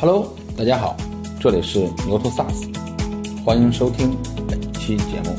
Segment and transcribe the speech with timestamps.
[0.00, 0.96] Hello，大家好，
[1.40, 2.72] 这里是牛头 SaaS，
[3.44, 5.34] 欢迎收听本期节目。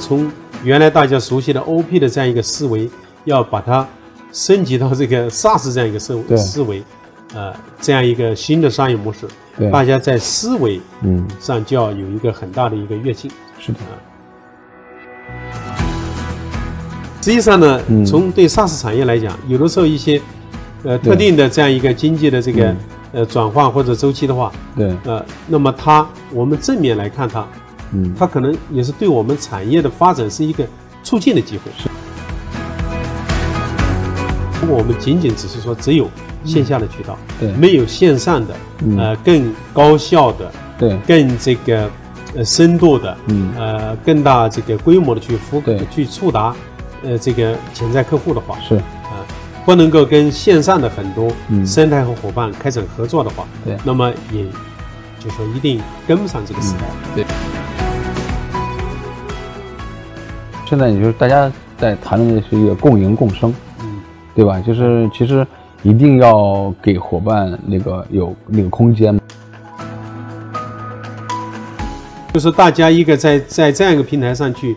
[0.00, 0.32] 从
[0.64, 2.88] 原来大家熟悉的 OP 的这样一个思维，
[3.26, 3.86] 要把它
[4.32, 6.82] 升级到这个 SaaS 这样一个思思维，
[7.34, 9.28] 呃，这样一个新的商业模式，
[9.70, 13.30] 大家在思维嗯，上就要有一个很大的一个跃进。
[13.58, 13.78] 是的，
[17.26, 18.06] 实际上呢，嗯。
[18.06, 20.22] 从对 SaaS 产业来讲，有的时候一些
[20.84, 22.76] 呃特定的这样一个经济的这个嗯。
[23.14, 27.44] 呃转换或者周期的话，对，呃，那么它我们正面来看它，
[27.92, 30.64] 嗯，它可能也是对我们产业的发展是一个
[31.02, 31.62] 促进的机会。
[34.60, 36.08] 如果我们仅仅只是说只有
[36.44, 37.50] 线下的渠道，对。
[37.54, 38.96] 没有线上的，嗯。
[38.98, 41.90] 呃，更高效的、对，更这个
[42.36, 43.50] 呃深度的，嗯。
[43.58, 46.54] 呃，更大这个规模的去覆盖去触达，
[47.02, 49.24] 呃，这个潜在客户的话，是，啊、
[49.64, 54.44] 不能够跟线上的很多嗯生态和伙伴开展合作的话，对那么也
[55.18, 56.80] 就说一定跟不上这个时代。
[57.14, 57.24] 对。
[60.68, 64.00] 现在也就是大家在谈论的是一个共赢共生，嗯，
[64.34, 64.60] 对吧？
[64.60, 65.46] 就是其实
[65.84, 69.16] 一定要给伙伴那个有那个空间，
[72.34, 74.76] 就是大家一个在在这样一个平台上去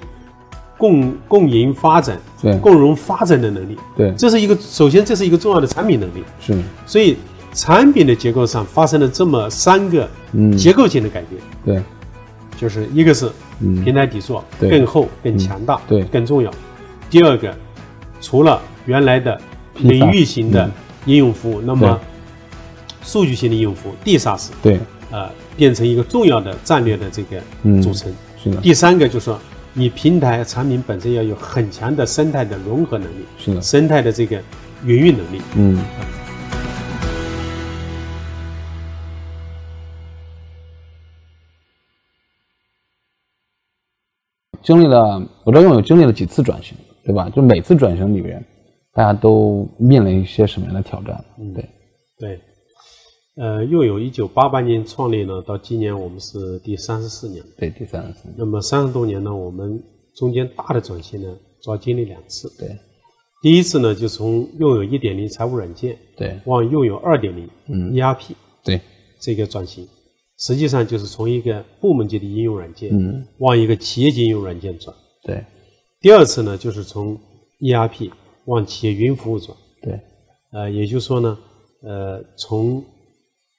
[0.79, 2.57] 共共赢发展、对。
[2.59, 6.23] 共荣发展的能力，对，这是一个首先这是一个重要的产品能力。
[6.39, 7.17] 是，所以
[7.53, 10.55] 产品的结构上发生了这么三个嗯。
[10.55, 11.83] 结构性的改变，对，
[12.57, 13.83] 就是一个是嗯。
[13.83, 14.69] 平台底座对。
[14.69, 16.01] 更厚、更强大，对。
[16.05, 16.49] 更重要。
[17.09, 17.53] 第二个，
[18.21, 19.39] 除了原来的
[19.75, 20.71] 领域型的嗯。
[21.05, 21.99] 应用服务，那么
[23.03, 24.79] 数据型的应用服务 DSaaS 对，
[25.11, 27.81] 呃变成一个重要的战略的这个嗯。
[27.81, 28.09] 组成。
[28.41, 29.37] 是的，第三个就是说，
[29.79, 34.35] 你平台产品本身要有很强的生态的融合能力，是的，生态的这个
[34.83, 35.41] 营运能力。
[35.55, 35.81] 嗯，
[44.61, 47.29] 经历了，我知道拥有经历了几次转型，对吧？
[47.29, 48.45] 就每次转型里边，
[48.91, 51.23] 大家都面临一些什么样的挑战？
[51.37, 51.69] 嗯对，
[52.19, 52.41] 对，
[53.39, 57.41] 呃，又有一九八八年创立呢，到今年我们是第三十四年。
[57.57, 59.81] 对，第三十四年，那么三十多年呢，我们
[60.13, 62.51] 中间大的转型呢，主要经历两次。
[62.59, 62.77] 对，
[63.41, 68.81] 第一次呢，就从拥有一点零财务软件对，往拥有二点零嗯 ERP 对，
[69.21, 69.87] 这个转型，
[70.37, 74.93] 实际上就是从一个部门级的应用软件嗯，往一个企业级应用软件转。
[75.23, 75.41] 对，
[76.01, 77.17] 第二次呢，就是从
[77.61, 78.11] ERP
[78.47, 79.57] 往企业云服务转。
[79.81, 79.97] 对，
[80.51, 81.37] 呃，也就是说呢，
[81.83, 82.83] 呃，从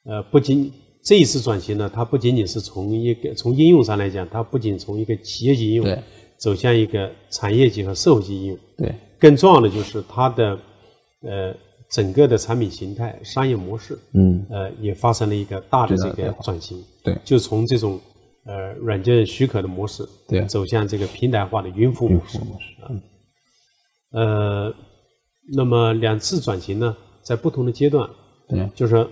[0.05, 0.73] 呃不仅
[1.03, 5.99] 这一次转型呢，它不仅仅是从一个从应用上来讲，它不仅从一个企业级应用对
[6.39, 10.59] 走向一个产业级和社会级应用，对，更重要的就是它的
[11.23, 11.55] 呃
[11.91, 16.83] 整个的产品形态、商业模式，嗯，呃，也发生了一个大的这个转型。
[17.03, 17.99] 对就从这种
[18.45, 22.39] 呃软件许可的模式，对走向这个平台化的云服务模式。
[22.39, 23.03] 模式，嗯
[24.13, 24.75] 呃，
[25.55, 28.09] 那么两次转型呢，在不同的阶段，
[28.49, 29.07] 对，就是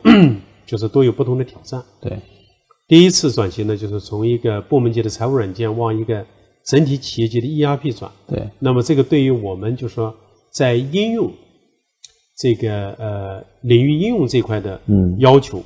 [0.69, 1.83] 就是都有不同的挑战。
[2.01, 2.21] 对，
[2.87, 6.25] 第一次转型呢，就是从一个部门级的财务软件往一个
[6.67, 8.13] 整体企业级的 ERP 转。
[8.27, 10.15] 对，那么这个对于我们就说
[10.53, 11.33] 在应用
[12.37, 15.63] 这个呃领域应用这块的嗯要求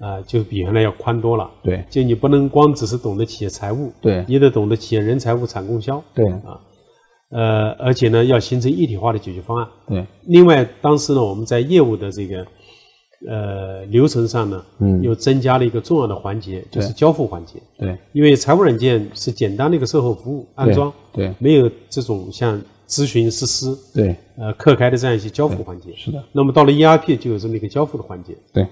[0.00, 1.50] 啊、就比原来要宽多了。
[1.64, 6.60] 对，就你不能光只是懂得企业财务，对你得懂得企业人财物产供销，对啊，
[7.32, 9.68] 呃，而且呢要形成一体化的解决方案。
[9.88, 12.46] 对，另外，当时呢我们在业务的这个
[13.26, 17.54] 呃流程上呢，嗯又增加了一个重要的环节，就是交付环节。
[17.78, 25.92] 对，因为财务软件是简单的一个售后服务安装，对，没有这种像咨询实施、对，呃客开的这样一些交付环节。
[25.96, 28.36] 是的，那么到了 ERP 就有这么一个交付的环节。
[28.52, 28.66] 对，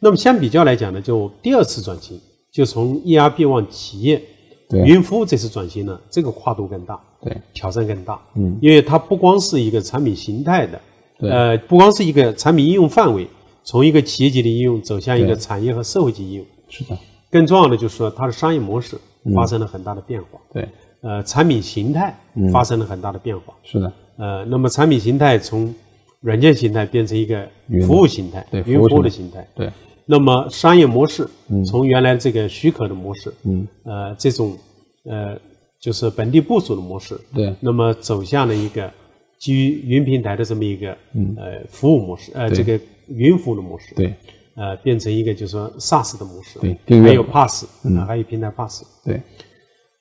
[0.00, 2.20] 那么相比较来讲呢，就第二次转型，
[2.52, 4.22] 就从 ERP 往企业
[4.68, 8.20] 对云服务这次转型呢，这个跨度更大，对，挑战更大。
[8.36, 10.80] 嗯，因为它不光是一个产品形态的，
[11.18, 13.28] 对呃，不光是一个产品应用范围，
[13.64, 16.96] 从一个企业级的应用走向一个产业和社会级应用，是的，
[17.30, 18.96] 更重要的就是说它的商业模式
[19.34, 20.68] 发生了很大的变化，对，
[21.00, 22.14] 呃，产品形态
[22.52, 25.74] 发生了很大的变化，是的，呃，那么产品形态从
[26.20, 27.86] 软件形态变成一个云。
[27.86, 29.70] 服务形态，对云服务的形形态，对，
[30.04, 31.26] 那么商业模式
[31.66, 34.56] 从原来这个许可的模式，嗯，呃，这种
[35.04, 35.38] 呃
[35.80, 38.90] 就是本地部署的模式，对，那么走向了一个
[39.38, 40.90] 基于云平台的这么一个
[41.36, 42.78] 呃服务模式，呃这个
[43.08, 44.14] 云服务的模式，对，
[44.56, 47.08] 呃变成一个就是说 SaaS 的模式，对订阅。
[47.08, 48.06] 还有 Pass，嗯。
[48.06, 49.20] 还有平台 Pass，对，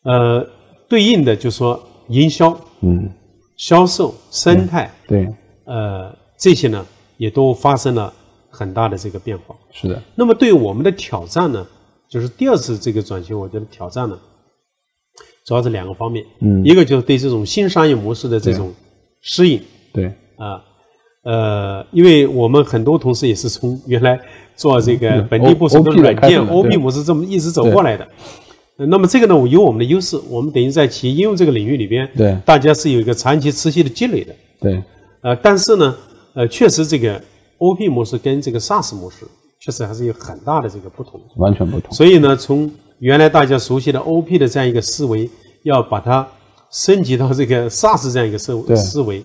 [0.04, 0.48] 呃
[0.88, 3.10] 对应的就是说营销、嗯，
[3.58, 5.28] 销售、生态，对，
[5.66, 6.86] 呃，这些呢
[7.18, 8.14] 也都发生了
[8.50, 9.56] 很大的这个变化。
[9.72, 11.66] 是的，那么对于我们的挑战呢，
[12.10, 14.20] 就是第二次这个转型，我觉得挑战呢，
[15.46, 16.64] 主要是两个方面，嗯。
[16.64, 18.74] 一个就是对这种新商业模式的这种
[19.22, 19.62] 适应。
[19.94, 20.08] 对，
[20.38, 20.64] 啊，
[21.24, 24.20] 呃，因为我们很多同事也是从原来
[24.56, 28.08] 做这个嗯本地部署的软件开始的 OP 模式这么一直走过来的。
[28.78, 34.36] 呃那么这个呢，有我们的优势，我们等于在企业应用这个领域里边，对大家是有一个长期持续的积累的。
[34.60, 34.84] 对，
[35.22, 35.96] 呃，但是呢，
[36.34, 37.22] 呃，确实这个
[37.60, 39.18] OP 模式跟这个 SaaS 模式
[39.60, 41.22] 确实还是有很大的这个不同。
[41.38, 41.94] 完全不同。
[41.94, 45.30] 所以呢，从原来大家熟悉的 OP 的这样一个思维，
[45.62, 46.28] 要把它
[46.72, 49.24] 升级到这个 SaaS 这样一个思思维，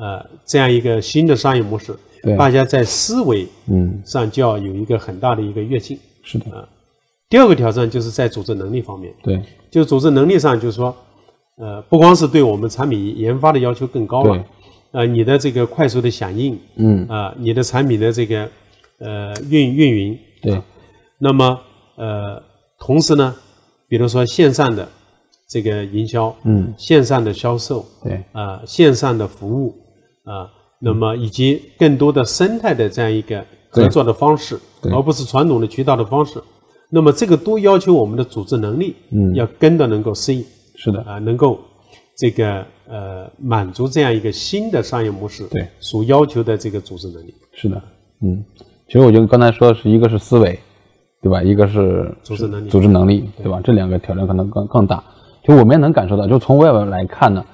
[0.00, 5.98] 呃，这样一个新的商业模式对，大家在思维嗯，上就要有一个很大的一个跃进。
[6.22, 6.68] 是的，
[7.28, 9.40] 第二个挑战就是在组织能力方面，对。
[9.70, 10.94] 就组织能力上，就是说，
[11.58, 14.44] 呃，不光是对我们产品研发的要求更高了对，
[14.92, 18.48] 呃，你的这个快速的响应，嗯啊、你的产品的这个
[18.98, 20.60] 呃运运营，对
[21.18, 21.60] 那么
[21.96, 22.42] 呃，
[22.78, 23.34] 同时呢，
[23.88, 24.88] 比如说线上的
[25.48, 29.76] 这个营销，嗯，线上的销售，对啊、线上的服务，
[30.30, 30.48] 啊、
[30.78, 36.40] 那么以及更多的生态的这样一个合作的方式，对而不是传统的渠道的方式。
[36.88, 40.44] 那么这个都要求我们的组织能力，嗯要跟的能够适应，
[40.76, 41.60] 是的，啊、能够
[42.16, 47.34] 这个呃满足这样一个新的商业模式对所要求的这个组织能力。
[47.52, 47.82] 是的，
[48.22, 48.44] 嗯，
[48.86, 50.58] 其实我觉得刚才说的是一个是思维，
[51.22, 51.42] 对吧？
[51.42, 53.60] 一个是组织能力组织能力，对吧？
[53.62, 55.02] 这两个挑战可能更更大。
[55.44, 57.44] 就我们也能感受到，就从外边来看呢，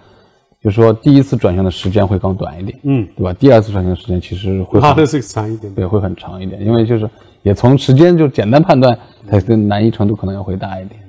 [0.67, 3.33] 就说第一次转型的时间会更短一点，嗯，对吧？
[3.35, 5.73] 第二次转型的时间其实会长一点。
[5.75, 7.09] 对会很长一点，因为就是
[7.45, 8.99] 也从时间就简单判断，
[9.31, 11.01] 它的难易程度可能要会大一点。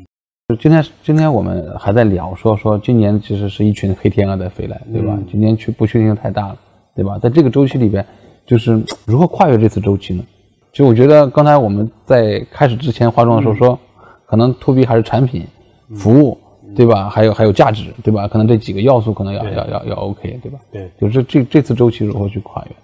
[0.50, 5.18] 就今天今天我们还在聊说说今年其实是一群黑天鹅在飞来，对吧？
[5.28, 6.58] 今年去不确定性太大了，
[6.96, 7.18] 对吧？
[7.18, 8.06] 在这个周期里边，
[8.46, 10.24] 就是如何跨越这次周期呢？
[10.72, 13.80] 其实我觉得刚才我们在开始之前化妆的时候说，
[14.28, 15.48] 可能 to B 还是产品、
[15.96, 16.38] 服务，
[16.78, 17.10] 对吧？
[17.10, 18.28] 还有还有价值，对吧？
[18.28, 20.60] 可能这几个要素可能要对要要要 OK，对吧？
[20.72, 22.76] 对就是这这次周期如何去跨越？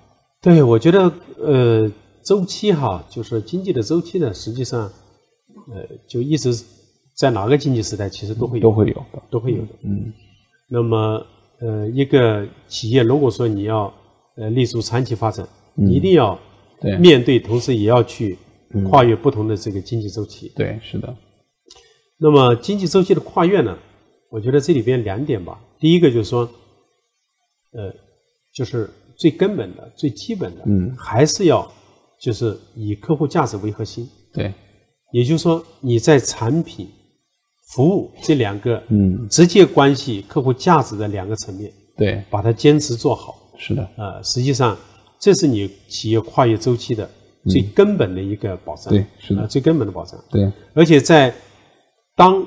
[0.42, 1.90] 对，我觉得呃，
[2.24, 4.82] 周期哈，就是经济的周期呢，实际上
[5.72, 6.54] 呃，就一直
[7.16, 9.70] 在哪个经济时代其实都会有都会有的，都会有的。
[9.84, 10.12] 嗯，
[10.70, 11.26] 那么
[11.62, 13.94] 呃，一个企业如果说你要
[14.36, 16.38] 呃立足长期发展，你一定要
[17.00, 18.38] 面对，同时也要去
[18.90, 20.52] 跨越不同的这个经济周期。
[20.56, 21.16] 对，是的，
[22.24, 23.78] 那么经济周期的跨越呢，
[24.30, 25.60] 我觉得这里边两点吧。
[25.78, 26.50] 第一个就是说，
[27.74, 27.94] 呃，
[28.56, 31.70] 就是最根本的、最基本的，嗯还是要
[32.22, 34.10] 就是以客户价值为核心。
[34.32, 34.54] 对，
[35.12, 36.88] 也就是说，你在产品、
[37.74, 43.36] 服务这两个嗯，直接关系客户价值的两个层面，对，把它坚持做好。
[43.58, 44.78] 是的，呃，实际上
[45.20, 47.10] 这是你企业跨越周期的
[47.50, 48.94] 最根本的一个保障。
[48.94, 50.18] 嗯对是的呃最根本的保障。
[50.32, 51.36] 对，而且在
[52.16, 52.46] 当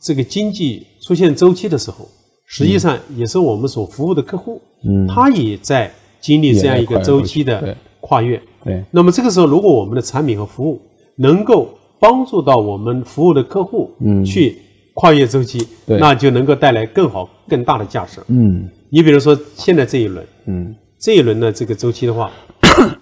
[0.00, 2.08] 这个经济出现周期的时候，
[2.46, 5.06] 实际上也是我们所服务的客户，嗯。
[5.06, 8.40] 他也在经历这样一个周期的跨越。
[8.64, 10.80] 对，那么这个时候，如果我们的产品和服务
[11.16, 11.68] 能够
[12.00, 14.24] 帮助到我们服务的客户，嗯。
[14.24, 14.58] 去
[14.94, 15.98] 跨越周期，对。
[15.98, 18.20] 那就能够带来更好、更大的价值。
[18.28, 18.68] 嗯。
[18.90, 22.30] 你比如说现在这一轮，嗯，这一轮的这个周期的话，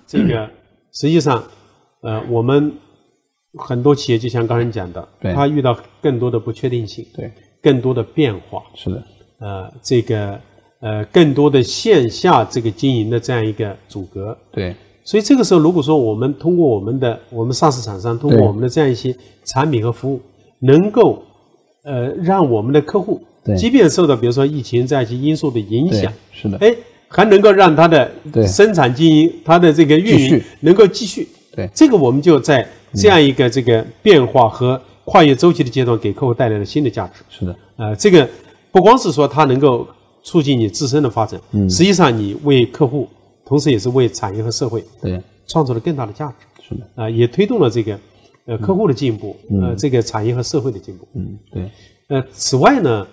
[0.06, 0.48] 这个
[0.92, 1.42] 实际上，
[2.00, 2.72] 呃，我们
[3.58, 5.32] 很多企业就像刚才讲的，对。
[5.34, 7.30] 它遇到更多的不确定性，对，
[7.62, 9.02] 更多的变化，是的，
[9.40, 10.38] 呃，这个
[10.80, 14.36] 呃，更多的线下这个经营的这样一个阻隔。
[14.50, 20.20] 对，所以这个时候，如果说我们通过我们的我们 SaaS 厂商通过我们的这样一些产品和服务，
[20.60, 21.22] 能够
[21.84, 26.74] 呃让我们的客户对，即便受到比如说疫情这样一些因素的影响，，是的，哎，
[27.08, 28.46] 还能够让它的对。
[28.46, 31.28] 生产经营、它的这个运营能够继续。
[31.54, 31.68] 对。
[31.74, 37.22] 这个我们就在这样一个这个变化和跨越周期的阶段，给客户带来了新的价值。
[37.28, 38.28] 是的，呃，这个
[38.70, 39.86] 不光是说它能够
[40.22, 43.08] 促进你自身的发展，嗯，实际上你为客户，
[43.44, 46.66] 同时也是为产业和社会对，创造了更大的价值。
[46.68, 47.98] 是的，啊、也推动了这个
[48.46, 51.08] 呃客户的进步，呃，这个产业和社会的进步。
[51.14, 51.70] 嗯，对，
[52.08, 53.06] 呃，此外呢，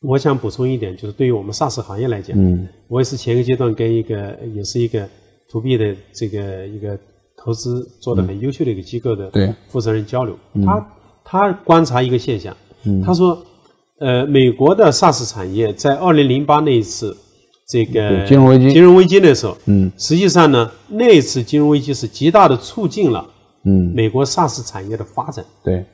[0.00, 2.68] 我想补充一点，就是对于我们 SaaS 行业来讲，嗯。
[2.88, 5.08] 我也是前一个阶段跟一个也是一个
[5.50, 6.98] to B 的这个一个
[7.42, 9.30] 投资做的很优秀的一个机构的
[9.68, 10.86] 负责人交流，他
[11.24, 13.02] 他观察一个现象，嗯。
[13.02, 13.36] 他说，
[13.98, 17.16] 呃，美国的 SaaS 产业在二零零八那一次
[17.68, 18.72] 这个金融危机。
[18.72, 19.90] 金融危机的时候，嗯。
[19.98, 23.26] 实际上呢，那一次金融危机是极大的促进了
[23.64, 25.44] 嗯，美国 SaaS 产业的发展。
[25.64, 25.84] 对，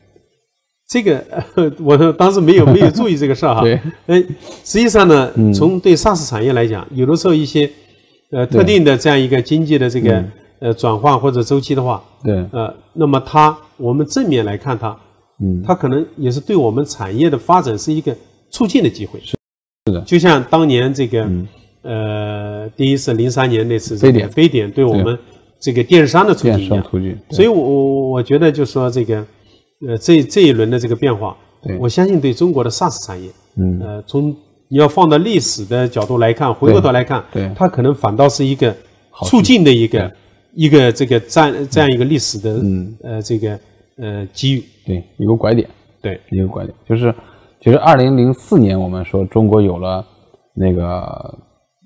[0.89, 1.25] 这个
[1.55, 3.63] 呃 我当时没有 没有注意这个事儿哈。
[3.63, 4.21] 对，哎，
[4.65, 7.71] 实际上呢，从对 SaaS 产业来讲，有的时候一些
[8.33, 10.25] 呃特定的这样一个经济的这个
[10.61, 14.97] 呃转换或者周期的话，对，呃，那么它我们正面来看它，
[15.41, 18.17] 嗯，它可能也是对我们产业的发展是一个
[18.51, 19.21] 促进的机会。
[19.21, 19.37] 是
[19.87, 21.49] 是的就像当年这个嗯
[21.83, 25.19] 呃，第一次零三年那次非典非典对我们
[25.61, 26.85] 这个电商的促进电一样。
[27.31, 29.25] 所以我，我我觉得就是说这个，
[29.87, 34.35] 呃，这这一轮的这个变化对，我相信对中国的 SaaS 产业，嗯呃，从
[34.69, 38.77] 你要放到历史的角度来看，回过头来看，对它可能反倒是一个
[39.25, 40.13] 促进的一个
[40.59, 42.93] 一个这个这样这样一个历史的嗯。
[43.05, 43.59] 呃这个
[43.97, 45.69] 呃机遇，对，一个拐点，
[46.03, 46.21] 对。
[46.33, 47.15] 一个拐点，就是
[47.61, 50.05] 其实二零零四年我们说中国有了
[50.55, 51.39] 那个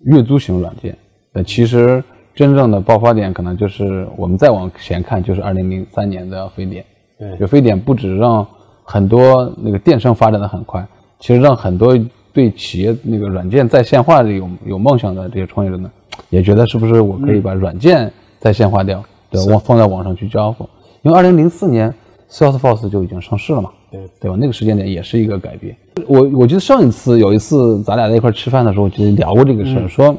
[0.06, 0.96] 月租型软件，
[1.34, 2.02] 呃，其实
[2.34, 6.82] 真正的爆发点可能就是我们再往前看，就是二零零三年的非典。
[7.18, 7.36] 对。
[7.36, 8.46] 就非典不止让
[8.84, 10.82] 很多那个电商发展的很快，
[11.20, 11.94] 其实让很多
[12.32, 15.90] 对企业那个软件在线化的有有梦想的这些创业者呢，
[16.30, 18.10] 也觉得是不是我可以把软件
[18.42, 20.68] 在线化掉，对，往放在网上去交付。
[21.02, 21.92] 因为二零零四年
[22.28, 24.36] Salesforce 就已经上市了嘛，对对吧？
[24.38, 25.76] 那个时间点也是一个改变。
[26.06, 30.16] 我我记得上一次有一次咱俩在一块吃饭的时候，就聊过这个事儿，说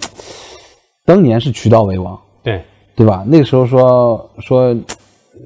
[1.05, 2.63] 当年是渠道为王，对
[2.95, 3.25] 对吧？
[3.27, 4.73] 那个时候说说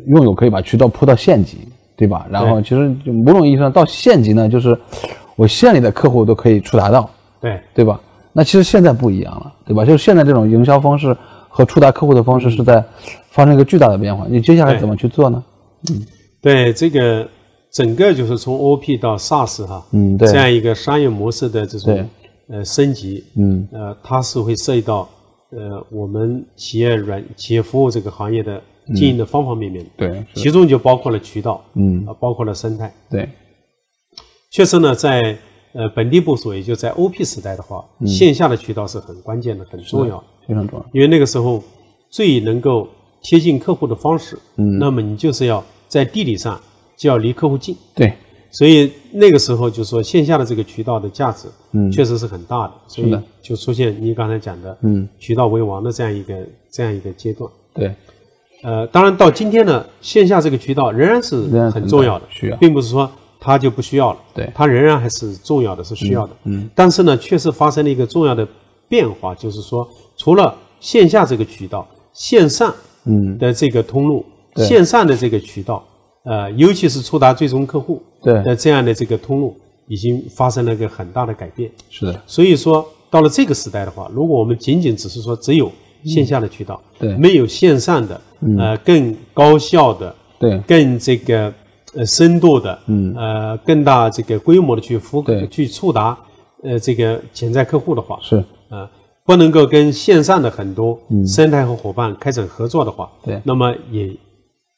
[0.06, 1.58] 拥有可以把渠道铺到县级，
[1.96, 2.28] 对吧？
[2.30, 4.78] 然后其实就某种意义上到县级呢，就是
[5.36, 7.10] 我县里的客户都可以触达到，
[7.42, 8.00] 对对吧？
[8.34, 9.84] 那其实现在不一样了，对吧？
[9.86, 11.16] 就是现在这种营销方式
[11.58, 12.86] 和触达客户的方式是在
[13.32, 14.28] 发生一个巨大的变化。
[14.30, 15.44] 你接下来怎么去做呢？
[15.90, 16.06] 嗯。
[16.40, 17.28] 对，这个
[17.74, 20.28] 整个就是从 OP 到 SaaS 哈，嗯对。
[20.28, 22.08] 这样一个商业模式的这种
[22.48, 23.68] 呃升级，嗯。
[23.72, 25.10] 呃，它是会涉及到
[25.50, 28.62] 呃我们企业软企业服务这个行业的
[28.96, 32.06] 经营的方方面面的，对，其中就包括了渠道，嗯。
[32.06, 32.94] 啊，包括了生态。
[33.10, 33.28] 对，
[34.52, 35.36] 确实呢，在
[35.74, 38.06] 呃本地部署，也就在 OP 时代的话，嗯。
[38.08, 40.24] 线下的渠道是很关键的，很重要的。
[40.48, 40.86] 非常重要。
[40.94, 41.64] 因为那个时候
[42.10, 42.88] 最能够
[43.22, 44.80] 贴近客户的方式，嗯。
[44.80, 46.60] 那么你就是要在地理上
[46.96, 48.14] 就要离客户近，对，
[48.52, 51.92] 所以那个时候就说线下的这个渠道的价值，嗯。
[51.92, 56.36] 确实是很大的，所以就出现你刚才讲的，嗯，渠道为王的这样一个
[56.72, 57.50] 这样一个阶段。
[57.74, 57.94] 对，
[58.64, 62.58] 呃，当然到今天呢，线下这个渠道仍然是很重要的，需要。
[62.58, 64.50] 并不是说它就不需要了，对。
[64.56, 66.34] 它仍然还是重要的，是需要的。
[66.46, 66.70] 嗯。
[66.74, 68.48] 但是呢，确实发生了一个重要的
[68.88, 72.74] 变化，就是说，除了线下这个渠道，线上
[73.06, 73.38] 嗯。
[73.38, 74.66] 的这个通路，对。
[74.66, 75.84] 线上的这个渠道，
[76.24, 78.34] 呃，尤其是触达最终客户对。
[78.44, 79.56] 的这样的这个通路，
[79.88, 81.72] 已经发生了一个很大的改变。
[81.90, 85.72] 是的，所以说，到了这个时代的话，如果我们仅仅只是说只有
[86.06, 87.16] 线下的渠道，对。
[87.18, 88.20] 没有线上的，
[88.60, 91.54] 呃，更高效的，对，更这个
[91.96, 93.14] 呃深度的，嗯。
[93.16, 96.18] 呃，更大这个规模的去覆盖去触达
[96.64, 98.90] 呃这个潜在客户的话，是，啊，
[99.26, 103.42] 不能够跟线上的很多生态和伙伴开展合作的话，嗯对。
[103.44, 104.08] 那么也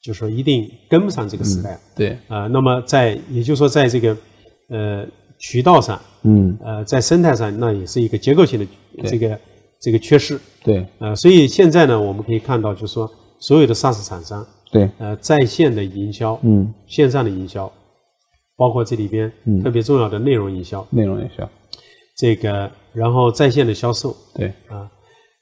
[0.02, 4.16] 就是说一定跟不上这个时代对，啊、那么在也就是说在这个
[4.70, 5.06] 呃
[5.38, 6.58] 渠道上，嗯。
[6.64, 8.66] 呃，在生态上那也是一个结构性的
[9.06, 9.40] 这个
[9.82, 10.86] 这个缺失，对。
[11.00, 17.72] 呃，所以现在呢，我们可以看到，就是说所有的 SaaS 厂商，对，呃，在线的营销，嗯，线上的营销，
[18.58, 19.32] 包括这里边
[19.64, 21.50] 特别重要的内容营销，内容营销，
[22.18, 24.90] 这个然后在线的销售对，啊，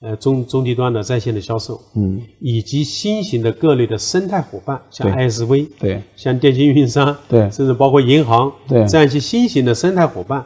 [0.02, 6.02] 呃中中低端的在线的销售，嗯以及新型的各类的生态伙伴，像 ISV，对。
[6.16, 7.50] 像电信运营商，对。
[7.50, 8.86] 甚至包括银行，对。
[8.86, 10.46] 这样一些新型的生态伙伴，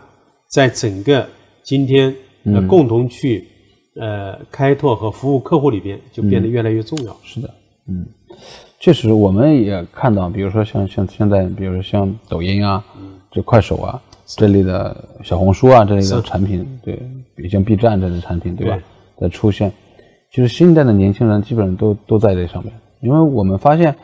[0.50, 1.28] 在整个
[1.64, 2.56] 今天嗯。
[2.56, 3.48] 呃、共同去
[4.00, 7.16] 呃开拓和服务客户里边，就变得越来越重要。
[7.24, 7.50] 是的，
[7.88, 8.06] 嗯，
[8.80, 12.84] 确实，我们也看到，比如说像像现在，比如说像抖音啊，
[13.32, 14.02] 这快手啊
[14.38, 16.96] 这类的小红书啊这类的产品，对，
[17.36, 18.76] 比如像 B 站这类产品，对吧？
[19.18, 19.72] 对的出现，
[20.32, 23.96] 其实新一代的年轻人基本上都都在这上面，因为我们发现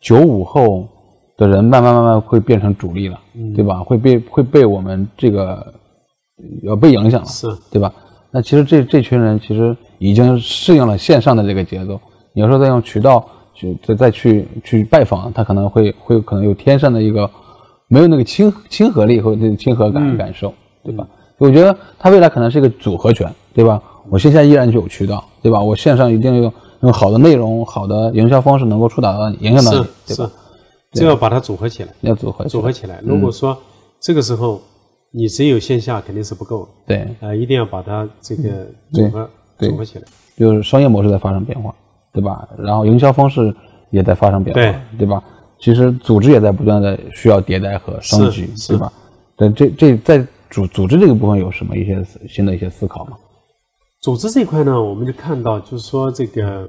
[0.00, 0.88] 九五后
[1.36, 3.18] 的人慢慢慢慢会变成主力了，
[3.54, 3.80] 对吧？
[3.84, 5.72] 会被会被我们这个
[6.62, 7.92] 要被影响了，是对吧？
[8.30, 12.00] 那其实这这群人其实已经适应了线上的这个节奏。
[12.32, 13.24] 你要说再用渠道
[13.54, 17.30] 去再再去去拜访，他可能会会可能有天上的一个
[17.88, 21.06] 没有那个亲亲和力和那个亲和感、感受，对吧？
[21.38, 23.82] 我觉得它未来可能是一个组合拳，对吧？
[24.08, 25.60] 我线下依然就有渠道，对吧？
[25.60, 30.30] 我线上一定用用好的内容、好的营销方式能够触达到你、影响到你，对吧
[30.92, 33.00] 是？，就要把它组合起来，要组合组合起来。
[33.02, 33.56] 如果说
[34.00, 34.60] 这个时候
[35.10, 38.42] 你只有线下肯定是不够的，对，呃，一定要把它这个
[38.92, 40.04] 对组合组合起来。
[40.36, 41.74] 就是商业模式在发生变化，
[42.12, 42.48] 对吧？
[42.58, 43.54] 然后营销方式
[43.90, 45.22] 也在发生变化，对吧？
[45.64, 48.92] 其实组织也在不断的需要迭代和升级，对吧？
[49.34, 53.16] 但这这在组组织这个部分有什么一些新的一些思考吗？
[54.02, 56.68] 组织这一块呢，我们就看到，就是说这个，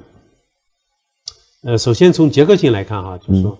[1.65, 3.57] 呃，首先从结构性来看哈，就是说，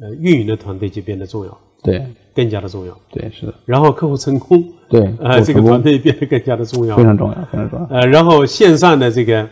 [0.00, 2.04] 呃，运营的团队就变得重要，对
[2.34, 2.98] 更加的重要。
[3.12, 7.04] 对是的，然后客户成功，对呃，这个团队变得更加的重要非。
[7.04, 7.86] 常重要，非常重要。
[7.86, 9.48] 呃，然后线上的这个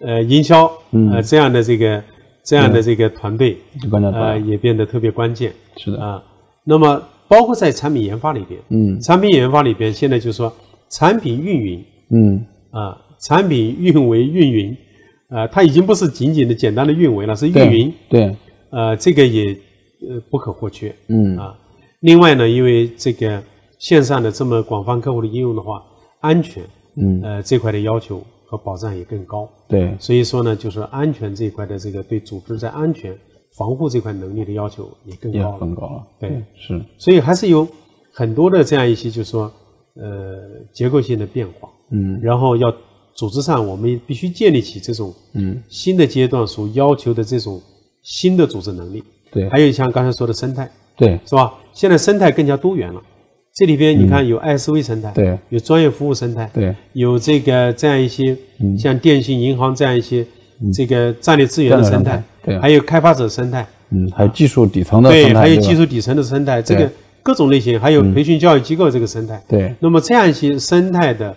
[0.00, 0.70] 呃营销，
[1.10, 2.04] 呃这样的这个
[2.48, 3.58] 这样的这个团队，
[3.92, 6.22] 呃也变得特别关键是的，啊。
[6.64, 8.98] 那么包括在产品研发里边，嗯。
[9.02, 10.50] 产品研发里边现在就是说
[10.88, 12.46] 产品运营嗯。
[12.70, 14.74] 啊，产品运维运营
[15.28, 18.34] 啊，它已经不是仅仅的简单的运维了，是运营，对，
[18.70, 19.54] 呃，这个也
[20.08, 21.36] 呃不可或缺嗯。
[21.36, 21.54] 啊。
[22.00, 23.42] 另外呢，因为这个
[23.78, 25.82] 线上的这么广泛客户的应用的话，
[26.20, 26.62] 安全
[26.96, 27.20] 嗯。
[27.22, 29.48] 呃这块的要求和保障也更高。
[29.68, 33.16] 对所以说呢，就是安全这一块的这个对组织在安全
[33.58, 35.58] 防护这块能力的要求也更高了。
[35.58, 37.68] 更高了，对，是所以还是有
[38.12, 39.52] 很多的这样一些，就是说
[39.96, 40.40] 呃
[40.72, 41.68] 结构性的变化。
[41.90, 42.74] 嗯然后要
[43.14, 47.60] 组织上，我们必须建立起这种嗯新的阶段所要求的这种
[48.02, 49.02] 新的组织能力。
[49.30, 51.52] 对还有像刚才说的生态，对是吧？
[51.74, 53.02] 现在生态更加多元了。
[53.58, 56.72] 这里边你看有 ISV 生态，嗯对，有专业服务生态，对。
[56.92, 58.36] 有这个这样一些
[58.78, 60.24] 像电信、银行这样一些
[60.72, 62.56] 这个战略资源的生态对。
[62.60, 66.88] 还有开发者生态，嗯，还有技术底层的对，生态，对还有技术底层的生态，这个
[67.20, 69.42] 各种类型，还有培训教育机构这个生态。
[69.48, 71.34] 对，那么这样一些生态的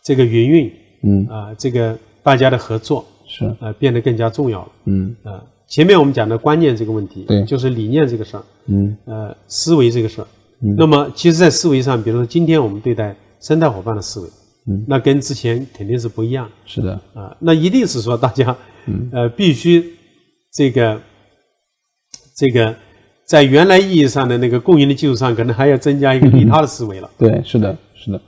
[0.00, 1.26] 这个云运嗯。
[1.26, 3.52] 啊，这个大家的合作是。
[3.58, 4.68] 呃变得更加重要了。
[4.84, 5.16] 嗯。
[5.24, 5.42] 啊。
[5.66, 7.42] 前面我们讲的观念这个问题，对。
[7.42, 8.96] 就是理念这个事儿，嗯。
[9.06, 10.26] 呃，思维这个事儿。
[10.78, 14.28] 那么，其实，在思维上，比如说今天我们对待生态伙伴的思维，
[14.66, 17.36] 嗯，那跟之前肯定是不一样是的，的啊。
[17.38, 18.56] 那一定是说大家，
[19.12, 19.84] 呃，必须
[20.52, 20.98] 这个
[22.34, 22.74] 这个
[23.26, 27.10] 在原来意义上的那个共赢的基础上，可能还要增加一个利他的思维了。
[27.18, 28.20] 对，是的，是的，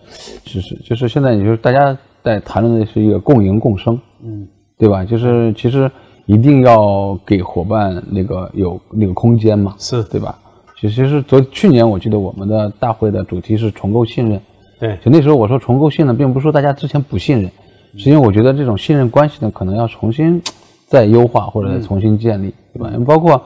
[0.44, 5.04] 是是，就是现在，也就是大家在谈论的是一个共赢共生，嗯，对吧？
[5.04, 5.90] 就是其实
[6.26, 10.02] 一定要给伙伴那个有那个空间嘛，是。
[10.04, 10.38] 对吧？
[10.80, 14.40] 其实是昨去年我记得我们的大会的主题是重构信任，
[14.78, 17.50] 对，就那时候我说重构信任，并不是说大家之前不信任，
[17.96, 20.40] 是因为我觉得这种信任关系呢，可能要重新
[20.86, 22.92] 再优化或者再重新建立，对吧？
[23.06, 23.42] 包括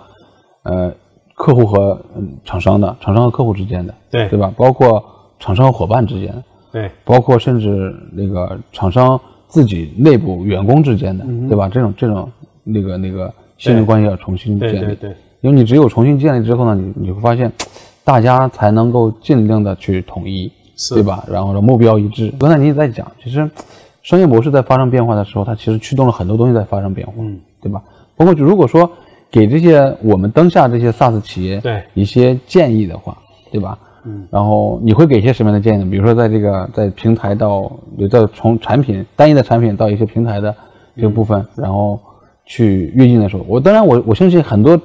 [0.64, 0.93] 呃
[1.35, 4.53] 客户和嗯厂商的，厂商和客户之间的，对对吧？
[4.57, 5.03] 包括
[5.38, 11.69] 厂商和伙伴之间的，对，包括甚至那个厂商自己内部员工之间的，对吧？
[11.69, 12.31] 这种这种
[12.64, 17.50] 那个那个信任关系要重新建立，对对对，因为你只有重新建立之后呢，你你会发现，
[18.05, 21.24] 大家才能够尽量的去统一，是对吧？
[21.31, 22.33] 然后呢，目标一致。
[22.38, 23.50] 刚才你也在讲，其实
[24.03, 27.83] 商业模式在发生变化的时候，它其实驱动了很多东西在发生变化，嗯，对吧？
[28.16, 28.90] 包括就如果说
[29.31, 33.16] 给这些我们当下这些 SaaS 企业对一些建议的话，
[33.50, 33.79] 对吧？
[34.05, 35.90] 嗯，然后你会给一些什么样的建议呢？
[35.90, 37.70] 比如说，在这个在平台到，
[38.11, 40.55] 在从产品单一的产品到一些平台的
[40.96, 42.00] 这个部分，然后
[42.46, 44.81] 去跃进的时候，我当然我我相信很多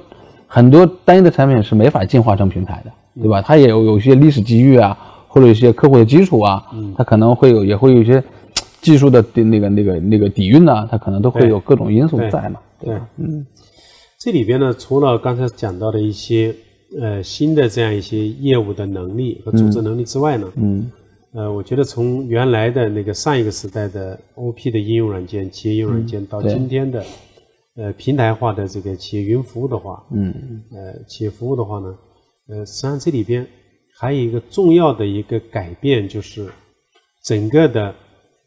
[0.46, 3.42] 很多单一的产品是没法进化成平台的，对吧？
[3.42, 4.96] 它也有有一些历史机遇啊，
[5.28, 6.64] 或者一些客户的基础啊，
[6.96, 8.22] 它可能会有也会有一些
[8.80, 12.94] 技术的底那个那个那个底蕴啊、它可能都会有各种因素在嘛，对。
[12.94, 13.08] 吧？
[13.16, 13.44] 嗯，
[14.18, 16.54] 这里边呢，除了刚才讲到的一些
[17.00, 20.90] 呃新的这样一些业务的能力和组织能力之外呢，嗯。
[21.32, 27.04] 呃，我觉得从原来的那个上一个时代的 OP 的应用软件、企业应用软件，到今天的
[27.76, 30.62] 呃平台化的这个企业云服务的话，嗯。
[30.72, 31.98] 呃，企业服务的话呢，
[32.48, 33.46] 呃，实际上这里边
[33.98, 36.48] 还有一个重要的一个改变，就是
[37.24, 37.94] 整个的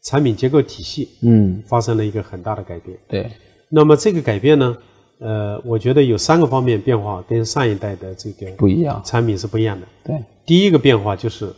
[0.04, 2.98] 产品结构体系嗯，发生了一个很大的改变。
[3.08, 3.30] 对，
[3.68, 4.76] 那么这个改变呢，
[5.18, 9.86] 呃，我觉得有三个方面变化跟上一代的这个不一样，产品是不一样的。
[10.04, 10.16] 对，
[10.46, 11.52] 第一个变化就是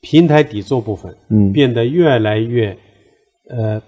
[0.00, 1.52] 平台底座部分嗯。
[1.52, 2.76] 变得越来越
[3.48, 3.80] 呃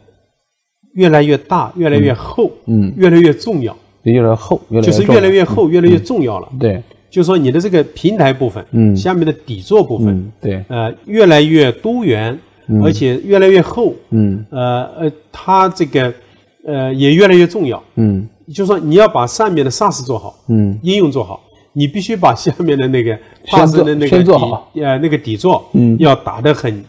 [0.96, 6.48] 越来越大，越来越厚，嗯，越来越重要，越来越厚，越来就是越来越厚，越来越重要了。
[6.58, 8.96] 对，就是说你的这个平台部分，嗯。
[8.96, 12.38] 下面的底座部分，嗯对，呃，越来越多元，
[12.82, 14.44] 而且越来越厚，嗯。
[14.50, 16.12] 呃呃，它这个
[16.64, 17.82] 呃也越来越重要。
[17.96, 18.26] 嗯。
[18.48, 20.78] 就是说你要把上面的 SaaS 做好，嗯。
[20.82, 21.42] 应用做好，
[21.74, 23.10] 你必须把下面的那个
[23.44, 25.94] 先 PaaS 的那个底呃那个底座，嗯。
[25.98, 26.82] 要打得很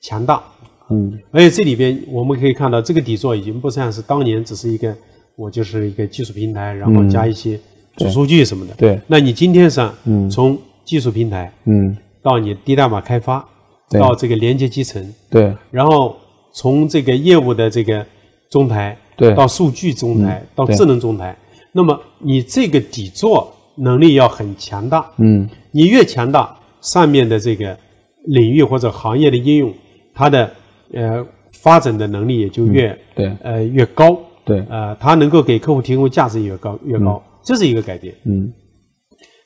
[0.00, 0.42] 强大。
[0.90, 1.18] 嗯。
[1.30, 4.94] 而且这里边我们可以看到，这个底座已经不像是当年只是一个
[5.36, 7.58] 我就是一个技术平台，然后加一些
[7.96, 8.74] 主数据什么的。
[8.74, 9.00] 嗯对。
[9.06, 10.28] 那你今天上，嗯。
[10.28, 11.96] 从技术平台嗯。
[12.22, 13.42] 到你低代码开发，
[13.88, 14.00] 对。
[14.00, 15.54] 到这个连接集成，对。
[15.70, 16.16] 然后
[16.52, 18.04] 从这个业务的这个
[18.50, 19.34] 中台，对。
[19.34, 21.36] 到数据中台，到智能中台，
[21.72, 25.10] 那么你这个底座能力要很强大。
[25.18, 25.48] 嗯。
[25.70, 27.78] 你越强大，上面的这个
[28.24, 29.72] 领域或者行业的应用，
[30.12, 30.50] 它的
[30.94, 31.26] 呃
[31.62, 33.36] 发展的能力也就越、对。
[33.42, 38.14] 呃越高，对，呃，它能够给客户提供价值也越高越高，这是一个改变。
[38.24, 38.52] 嗯，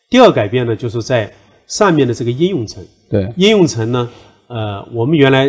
[0.08, 1.32] 第二改变呢，就是在
[1.66, 4.08] 上面的这个应用层，对，应用层呢，
[4.48, 5.46] 呃，我们原来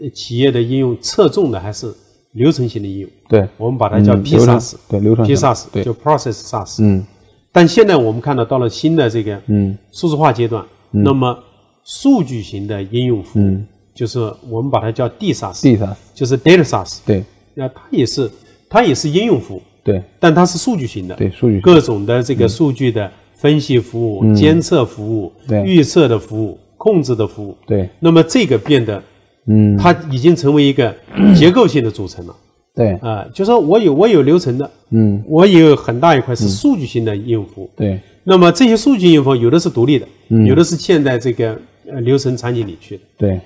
[0.00, 1.92] 呃企业的应用侧重的还是
[2.32, 5.84] 流程型的应用，对，我们把它叫嗯流程 PSaaS，对流程 PSaaS 对。
[5.84, 6.82] 就 Process SaaS。
[6.82, 7.04] 嗯。
[7.52, 9.78] 但现在我们看到到了新的这个嗯。
[9.92, 11.38] 数字化阶段，那么
[11.84, 14.18] 数据型的应用服务，嗯就是
[14.50, 17.22] 我们把它叫 DSaaS，，D SaaS，就是 Data SaaS，对。
[17.54, 18.28] 那它也是
[18.68, 20.02] 它也是应用服务，对。
[20.18, 25.62] 但它是数据型的，对，数据各种的这个数据的分析服务、监测服务、对。
[25.62, 27.56] 预测的服务、控制的服务。
[27.66, 29.00] 对，那么这个变得，
[29.46, 29.76] 嗯。
[29.76, 30.92] 它已经成为一个
[31.36, 32.34] 结构性的组成了。
[32.74, 35.22] 对，啊、就说我有我有流程的，嗯。
[35.28, 37.70] 我也有很大一块是数据型的应用服务。
[37.76, 40.44] 对，那么这些数据应用服务有的是独立的，嗯。
[40.44, 41.56] 有的是嵌在这个
[41.88, 43.02] 呃流程场景里去的。
[43.16, 43.40] 对，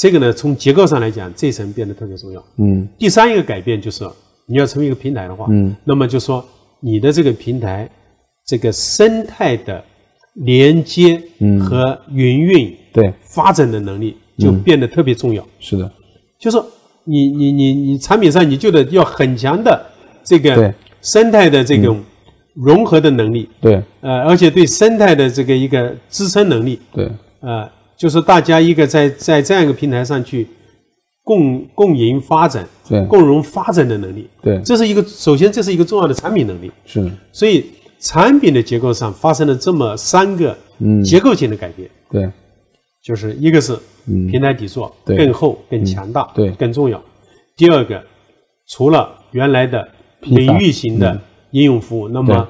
[0.00, 2.42] 这个呢，从结构上来讲，这一层变得特别重要。
[2.56, 2.88] 嗯。
[2.98, 4.08] 第三一个改变就是，
[4.46, 6.42] 你要成为一个平台的话，嗯，那么就说
[6.80, 7.86] 你的这个平台，
[8.46, 9.84] 这个生态的
[10.36, 11.22] 连接
[11.68, 15.46] 和云运对，发展的能力就变得特别重要。
[15.58, 15.92] 是的，
[16.38, 16.66] 就说
[17.04, 19.84] 你你你你产品上你就得要很强的
[20.24, 22.02] 这个生态的这种
[22.54, 23.82] 融合的能力，对。
[24.00, 27.06] 呃，而且对生态的这个一个支撑能力，对，
[27.40, 30.46] 呃，就是大家一个在在这样一个平台上去
[31.22, 33.04] 共共赢发展、对。
[33.04, 36.72] 共荣发展的能力，对，这是一个首先这是一个重要的产品能力。
[36.86, 37.66] 是，所以
[37.98, 41.04] 产品的结构上发生了这么三个嗯。
[41.04, 42.26] 结构性的改变，对。
[43.04, 44.26] 就是一个是嗯。
[44.28, 45.18] 平台底座对。
[45.18, 46.50] 更厚、更强大，对。
[46.52, 47.02] 更重要。
[47.54, 48.02] 第二个，
[48.70, 49.86] 除了原来的
[50.20, 52.48] 领域型的应用服务，那么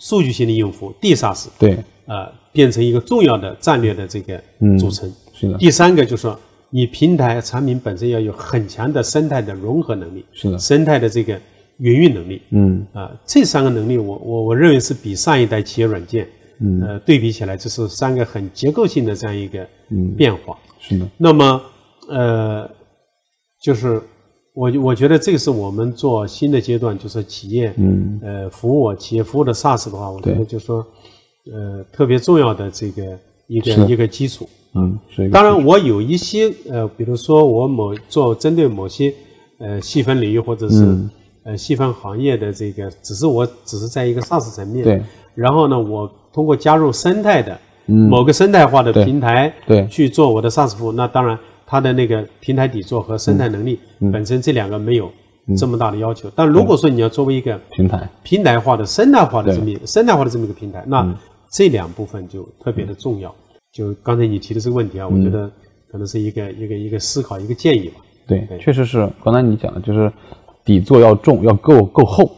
[0.00, 5.12] 数据型的应用服务 DSaaS 对，呃变成一个重要的战略的这个嗯组成。
[5.32, 6.38] 是的，第三个就是说，
[6.70, 11.40] 你平台产品本身要有很强的生态的融合能力，是的，生态的这个
[11.78, 12.42] 云运能力。
[12.50, 12.86] 嗯。
[12.92, 16.28] 啊、这三个能力我，我我认为是比上一代企业软件，
[16.60, 16.82] 嗯。
[16.82, 20.58] 呃，对比起来，这是三个很结构性的这样一个嗯，变化。
[20.78, 21.62] 是的，那么，
[22.08, 22.70] 呃，
[23.62, 24.00] 就是
[24.54, 28.20] 我我觉得这个是我们做新的阶段，就是企业，嗯。
[28.22, 30.86] 呃，服务企业服务的 SaaS 的话，我觉得就是说，
[31.46, 33.02] 呃，特别重要的这个
[33.46, 34.48] 一个一个基础。
[34.74, 39.12] 嗯，是当然，我有一些呃，比如说我某做针对某些
[39.58, 41.10] 呃细分领域或者是、嗯。
[41.42, 45.02] 呃细分行业的这个，只是我只是在一个 SaaS 层面，对，
[45.34, 48.10] 然后呢，我通过加入生态的嗯。
[48.10, 49.86] 某个生态化的平台，对。
[49.86, 54.12] 去做我的 SaaS 服务，那当然它的那个平台底座和生态能力、嗯。
[54.12, 55.10] 本身这两个没有
[55.56, 56.30] 这么大的要求。
[56.36, 61.02] 但如果说你要作为一个平台，平台化的、生态化的这么一生态化的这么一个平台，那
[61.52, 63.34] 这两部分就特别的重要。
[63.72, 65.50] 就刚才你提的这个问题啊，我嗯觉得
[65.90, 68.00] 可能是一个一个一个思考、一个建议吧。
[68.26, 70.12] 对对，确实是刚才你讲的，就是
[70.64, 72.30] 底座要重，要够够厚，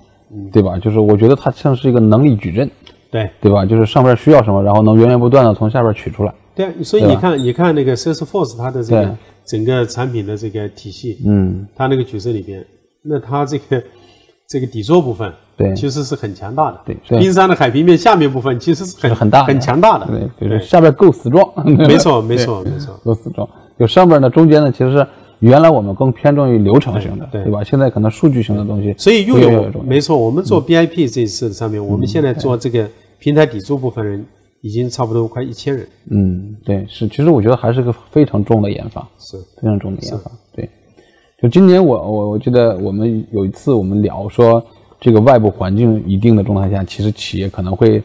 [0.53, 0.79] 对吧？
[0.79, 2.71] 就是我觉得它像是一个能力矩阵，
[3.11, 3.65] 对对吧？
[3.65, 6.35] 就是上边需要什么，然后能源源不断的从下边取出来。
[6.55, 12.65] 对啊，所以你看，你看那个 Salesforce 它的这个整个产品的这个体系，嗯，它那个矩阵里边，
[13.03, 13.83] 那它这个
[14.49, 16.81] 这个底座部分，对其实是很强大的。
[16.85, 20.07] 对对冰山的海平面下面部分其实是很很大很强大的。
[20.39, 21.47] 对，就是下边够死壮。
[21.65, 22.99] 没错，没错，没错。
[23.05, 23.49] 够死壮。
[23.79, 25.07] 就上边呢，中间呢，其实是
[25.41, 27.65] 原来我们更偏重于流程型的，对对吧？
[27.65, 32.89] 现在可能数据型的东西，所以又有没错，我们嗯做 BIP 这一次的上面，我们现在做这个
[33.19, 34.25] 平台底座部分人
[34.61, 35.89] 已经差不多快一千人。
[36.11, 37.09] 嗯，对，是。
[37.09, 40.31] 其实我觉得还是个非常重的研发，是，非常重的研发。
[40.55, 40.69] 对，
[41.43, 44.65] 就今年我我我记得我们有一次我们聊说，
[45.03, 48.01] 这个外部环境一定的状态下，其实企业可能会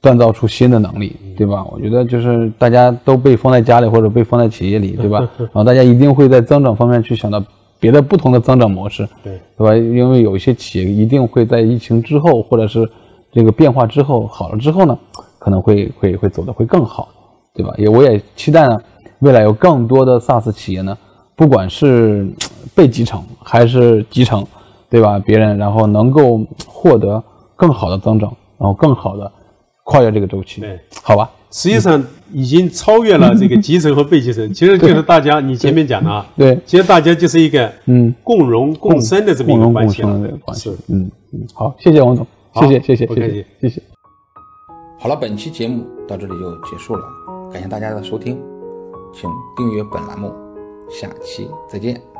[0.00, 1.62] 锻造出新的能力，对吧？
[1.70, 5.18] 我觉得就是大家都被封在家里或者被封在企业里，对吧？
[5.38, 7.44] 然后大家一定会在增长方面去想到
[7.78, 9.76] 别的不同的增长模式，对，对吧？
[9.76, 12.88] 因为有一些企业一定会在疫情之后，或者是
[13.30, 14.98] 这个变化之后好了之后呢，
[15.38, 17.08] 可能会会会走得会更好，
[17.52, 17.74] 对吧？
[17.76, 18.80] 也我也期待呢，
[19.18, 20.96] 未来有更多的 SaaS 企业呢，
[21.36, 24.44] 不管是呃被集成还是集成，
[24.92, 25.18] 对吧？
[25.18, 27.24] 别人然后能够获得
[27.56, 28.28] 更好的增长，
[28.58, 29.32] 然后更好的
[29.84, 31.30] 跨越这个周期，对，好吧？
[31.50, 40.02] 实际上已经超越了这个集成和被集成， 其实就是大家你前面讲的啊，对，其实大家就是一个嗯，共荣共生的这么一个关系
[40.52, 43.82] 是，嗯嗯，好，谢谢王总，好谢谢谢谢谢不客气谢谢谢。
[44.98, 47.02] 好了，本期节目到这里就结束了，
[47.50, 48.38] 感谢大家的收听，
[49.14, 50.30] 请订阅本栏目，
[50.90, 52.11] 下期再见。